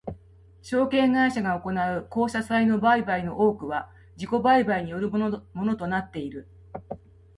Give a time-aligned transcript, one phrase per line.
[0.63, 5.19] 証券会社が行う公社債の売買の多くは自己売買によるも
[5.53, 6.47] のとなっている。